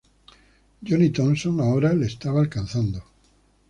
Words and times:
Johnny 0.81 1.11
Thomson 1.11 1.59
ahora 1.59 1.93
le 1.93 2.07
estaba 2.07 2.39
alcanzando. 2.39 3.03